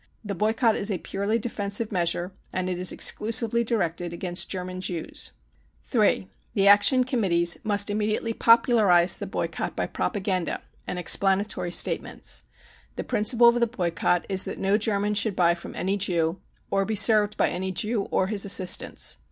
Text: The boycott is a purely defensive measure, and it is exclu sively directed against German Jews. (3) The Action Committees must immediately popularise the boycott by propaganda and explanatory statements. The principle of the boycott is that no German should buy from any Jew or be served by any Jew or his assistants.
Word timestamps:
The 0.25 0.33
boycott 0.33 0.75
is 0.75 0.89
a 0.89 0.97
purely 0.97 1.37
defensive 1.37 1.91
measure, 1.91 2.31
and 2.51 2.71
it 2.71 2.79
is 2.79 2.91
exclu 2.91 3.31
sively 3.31 3.63
directed 3.63 4.13
against 4.13 4.49
German 4.49 4.81
Jews. 4.81 5.33
(3) 5.83 6.27
The 6.55 6.67
Action 6.67 7.03
Committees 7.03 7.59
must 7.63 7.87
immediately 7.87 8.33
popularise 8.33 9.15
the 9.19 9.27
boycott 9.27 9.75
by 9.75 9.85
propaganda 9.85 10.63
and 10.87 10.97
explanatory 10.97 11.71
statements. 11.71 12.41
The 12.95 13.03
principle 13.03 13.49
of 13.49 13.59
the 13.59 13.67
boycott 13.67 14.25
is 14.27 14.43
that 14.45 14.57
no 14.57 14.75
German 14.75 15.13
should 15.13 15.35
buy 15.35 15.53
from 15.53 15.75
any 15.75 15.97
Jew 15.97 16.39
or 16.71 16.83
be 16.83 16.95
served 16.95 17.37
by 17.37 17.49
any 17.49 17.71
Jew 17.71 18.01
or 18.09 18.25
his 18.25 18.43
assistants. 18.43 19.19